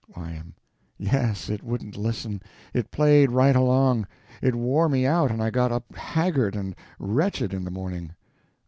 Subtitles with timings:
[0.17, 0.55] Y.M.
[0.97, 1.47] Yes.
[1.47, 2.41] It wouldn't listen;
[2.73, 4.07] it played right along.
[4.41, 8.15] It wore me out and I got up haggard and wretched in the morning.